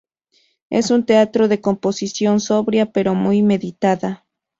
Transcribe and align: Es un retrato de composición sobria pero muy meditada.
Es 0.71 0.89
un 0.89 1.01
retrato 1.01 1.47
de 1.47 1.61
composición 1.61 2.39
sobria 2.39 2.87
pero 2.91 3.13
muy 3.13 3.43
meditada. 3.43 4.25